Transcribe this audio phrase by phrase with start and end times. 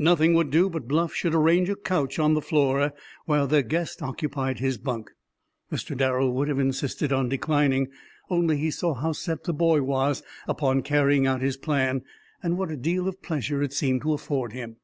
[0.00, 2.92] Nothing would do but Bluff should arrange a couch on the floor,
[3.26, 5.12] while their guest occupied his bunk.
[5.70, 5.96] Mr.
[5.96, 7.86] Darrel would have insisted on declining,
[8.28, 12.02] only he saw how set the boy was upon carrying out his plan
[12.42, 14.78] and what a deal of pleasure it seemed to afford him.